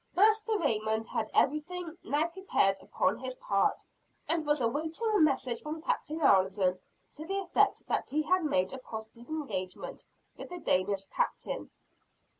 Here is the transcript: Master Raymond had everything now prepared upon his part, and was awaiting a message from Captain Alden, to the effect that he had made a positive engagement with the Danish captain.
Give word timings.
Master 0.15 0.57
Raymond 0.57 1.05
had 1.05 1.29
everything 1.31 1.95
now 2.03 2.25
prepared 2.25 2.75
upon 2.81 3.19
his 3.19 3.35
part, 3.35 3.83
and 4.27 4.47
was 4.47 4.59
awaiting 4.59 5.11
a 5.15 5.19
message 5.19 5.61
from 5.61 5.79
Captain 5.83 6.23
Alden, 6.23 6.79
to 7.13 7.25
the 7.27 7.37
effect 7.37 7.83
that 7.87 8.09
he 8.09 8.23
had 8.23 8.43
made 8.43 8.73
a 8.73 8.79
positive 8.79 9.29
engagement 9.29 10.03
with 10.35 10.49
the 10.49 10.59
Danish 10.59 11.05
captain. 11.05 11.69